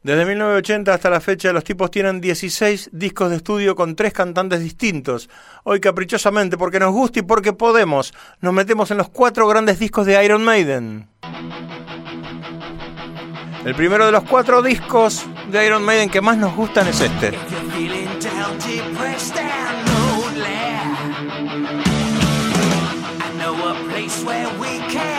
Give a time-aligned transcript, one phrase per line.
[0.00, 4.60] Desde 1980 hasta la fecha, los tipos tienen 16 discos de estudio con tres cantantes
[4.60, 5.28] distintos.
[5.64, 10.06] Hoy, caprichosamente, porque nos gusta y porque podemos, nos metemos en los cuatro grandes discos
[10.06, 11.08] de Iron Maiden.
[13.64, 17.32] El primero de los cuatro discos de Iron Maiden que más nos gustan es este.
[17.32, 18.78] 22
[24.78, 25.17] Acacia Avenue.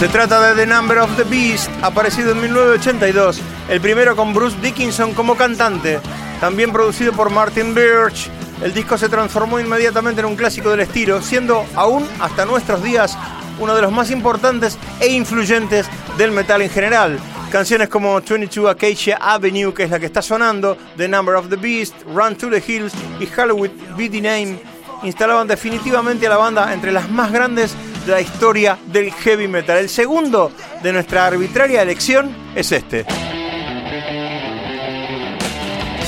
[0.00, 3.38] Se trata de The Number of the Beast, aparecido en 1982,
[3.68, 6.00] el primero con Bruce Dickinson como cantante,
[6.40, 8.30] también producido por Martin Birch.
[8.62, 13.18] El disco se transformó inmediatamente en un clásico del estilo, siendo aún hasta nuestros días
[13.58, 15.86] uno de los más importantes e influyentes
[16.16, 17.18] del metal en general.
[17.50, 21.56] Canciones como 22 Acacia Avenue, que es la que está sonando, The Number of the
[21.56, 24.58] Beast, Run to the Hills y Halloween Be the Name
[25.02, 27.74] instalaban definitivamente a la banda entre las más grandes
[28.06, 29.78] de la historia del heavy metal.
[29.78, 33.04] El segundo de nuestra arbitraria elección es este.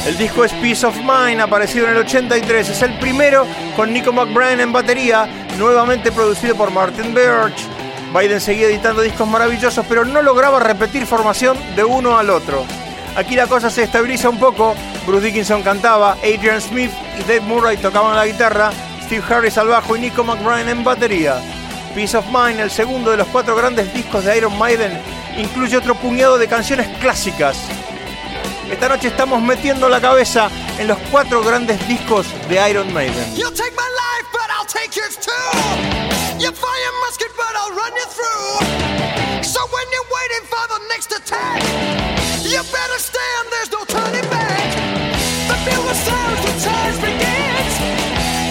[0.06, 2.68] El disco es Peace of Mind, aparecido en el 83.
[2.68, 7.81] Es el primero con Nico McBride en batería, nuevamente producido por Martin Birch.
[8.12, 12.64] Biden seguía editando discos maravillosos, pero no lograba repetir formación de uno al otro.
[13.16, 14.74] Aquí la cosa se estabiliza un poco.
[15.06, 18.70] Bruce Dickinson cantaba, Adrian Smith y Dave Murray tocaban la guitarra,
[19.04, 21.36] Steve Harris al bajo y Nico McBride en batería.
[21.94, 24.92] Peace of Mind, el segundo de los cuatro grandes discos de Iron Maiden,
[25.36, 27.56] incluye otro puñado de canciones clásicas.
[28.70, 33.36] Esta noche estamos metiendo la cabeza en los cuatro grandes discos de Iron Maiden.
[34.92, 35.48] You too.
[36.36, 38.60] You fire musket, but I'll run you through.
[39.40, 41.62] So when you're waiting for the next attack,
[42.44, 44.68] you better stand, there's no turning back.
[45.48, 47.74] The the sounds, the charge begins.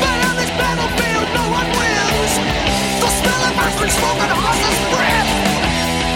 [0.01, 2.33] But on this battlefield, no one wins.
[2.97, 5.29] The smell of ice smoke and horse's breath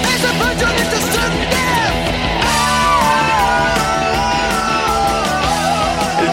[0.10, 1.96] is a virgin into certain death.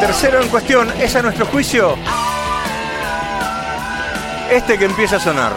[0.01, 1.97] Tercero en cuestión es a nuestro juicio
[4.53, 5.53] este que empieza a sonar.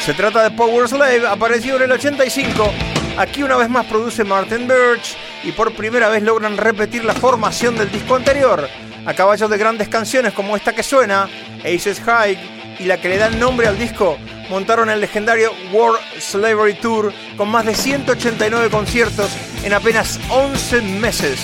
[0.00, 2.72] Se trata de Power Slave, apareció en el 85.
[3.18, 7.76] Aquí una vez más produce Martin Birch y por primera vez logran repetir la formación
[7.76, 8.66] del disco anterior,
[9.04, 11.28] a caballo de grandes canciones como esta que suena,
[11.60, 14.16] Aces High, y la que le da el nombre al disco,
[14.48, 19.30] montaron el legendario World Slavery Tour con más de 189 conciertos
[19.62, 21.40] en apenas 11 meses.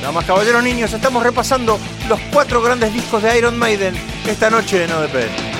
[0.00, 1.78] Damas, caballeros, niños, estamos repasando
[2.08, 3.94] los cuatro grandes discos de Iron Maiden
[4.26, 5.53] esta noche en ODP.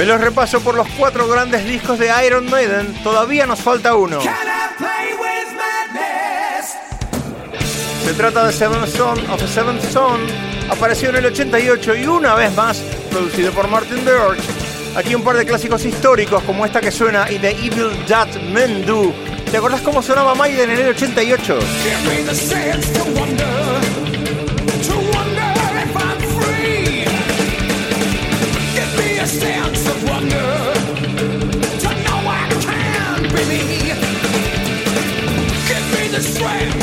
[0.00, 2.94] Me los repaso por los cuatro grandes discos de Iron Maiden.
[3.02, 4.18] Todavía nos falta uno.
[8.06, 10.22] Se trata de Seven Son of a Seven Son.
[10.70, 12.78] Apareció en el 88 y una vez más
[13.10, 14.42] producido por Martin Birch.
[14.96, 18.86] Aquí un par de clásicos históricos como esta que suena y The Evil That Men
[18.86, 19.12] Do.
[19.50, 21.58] ¿Te acordás cómo sonaba Maiden en el 88?
[36.20, 36.79] the strength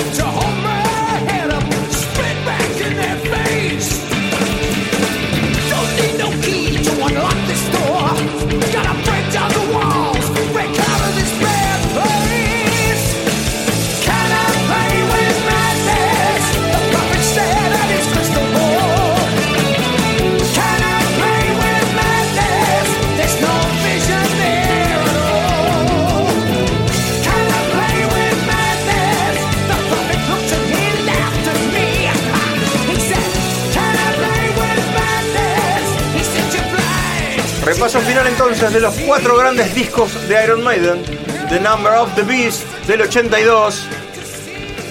[37.87, 41.05] Repaso final entonces de los cuatro grandes discos de Iron Maiden.
[41.47, 43.87] The Number of the Beast del 82,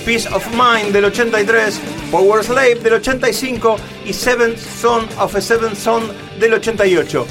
[0.07, 1.79] Peace of Mind del 83,
[2.11, 3.77] Power Slave del 85
[4.07, 6.11] y Seventh Son of a Seventh Son
[6.41, 7.27] del 88.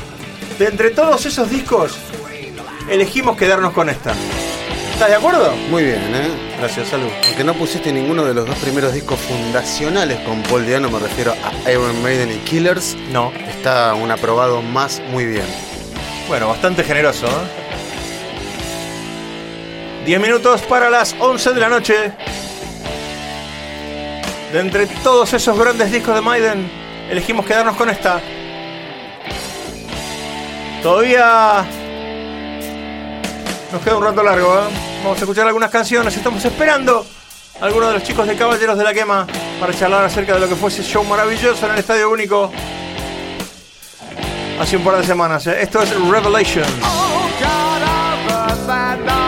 [0.59, 1.97] De entre todos esos discos,
[2.87, 4.13] elegimos quedarnos con esta.
[4.93, 5.51] ¿Estás de acuerdo?
[5.71, 6.44] Muy bien, ¿eh?
[6.59, 7.09] Gracias, salud.
[7.27, 11.33] Aunque no pusiste ninguno de los dos primeros discos fundacionales con Paul Diano, me refiero
[11.65, 13.31] a Iron Maiden y Killers, No.
[13.49, 15.45] está un aprobado más muy bien.
[16.27, 17.27] Bueno, bastante generoso.
[17.27, 17.29] ¿eh?
[20.05, 22.11] 10 minutos para las 11 de la noche.
[24.53, 26.71] De entre todos esos grandes discos de Maiden,
[27.09, 28.21] elegimos quedarnos con esta.
[30.81, 31.65] Todavía
[33.73, 34.59] nos queda un rato largo.
[34.59, 34.94] ¿eh?
[35.05, 36.17] Vamos a escuchar algunas canciones.
[36.17, 37.05] Estamos esperando
[37.61, 39.27] a algunos de los chicos de Caballeros de la Quema
[39.59, 42.51] para charlar acerca de lo que fue ese show maravilloso en el Estadio Único
[44.59, 45.45] hace un par de semanas.
[45.45, 45.61] ¿eh?
[45.61, 46.65] Esto es Revelation.
[46.81, 49.24] Oh God,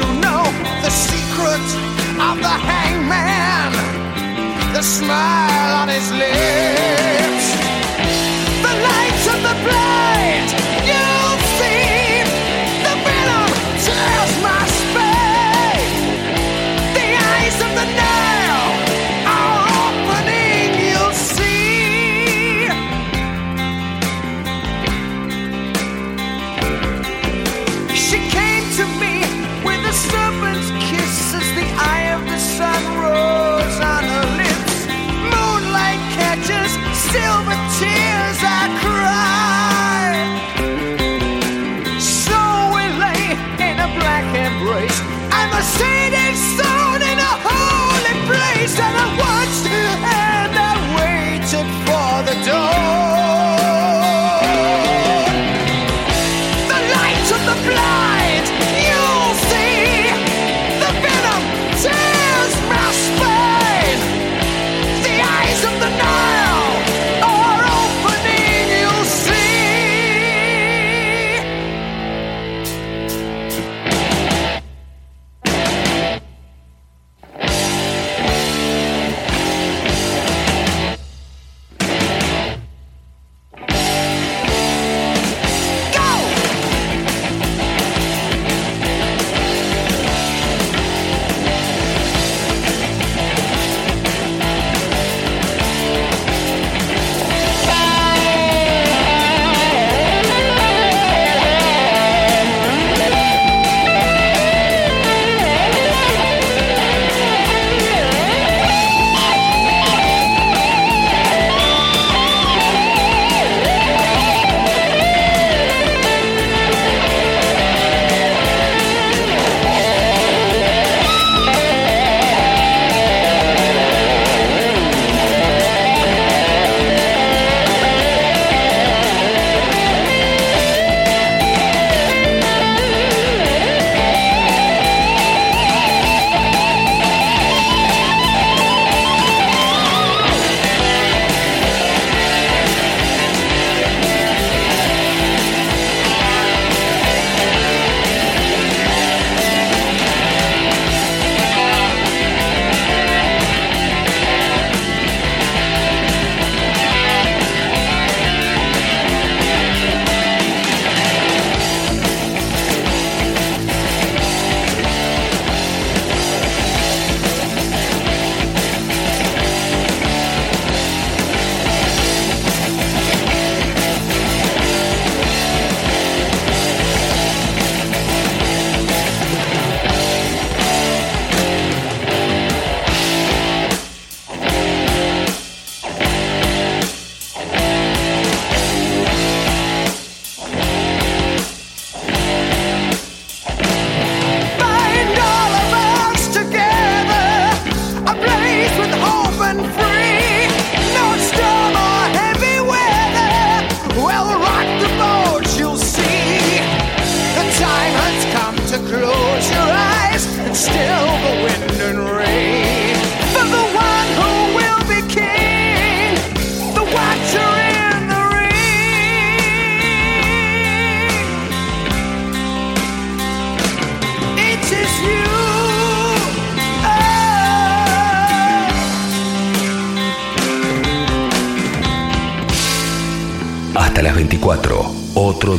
[0.00, 0.42] to know
[0.84, 1.66] the secret
[2.28, 3.72] of the hangman,
[4.72, 6.69] the smile on his lips.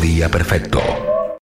[0.02, 0.91] Día perfecto.